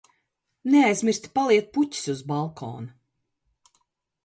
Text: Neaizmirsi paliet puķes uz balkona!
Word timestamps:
Neaizmirsi 0.73 1.29
paliet 1.35 1.69
puķes 1.77 2.09
uz 2.15 2.25
balkona! 2.33 3.79